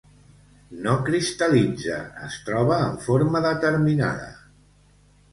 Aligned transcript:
No 0.85 0.93
cristal·litza, 1.09 1.97
es 2.27 2.37
troba 2.47 2.79
en 2.85 2.95
forma 3.09 3.41
determinada. 3.47 4.31